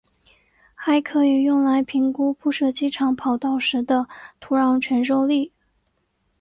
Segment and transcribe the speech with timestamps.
[0.73, 4.07] 还可用来评估铺设机场跑道时的
[4.39, 5.51] 土壤承载力。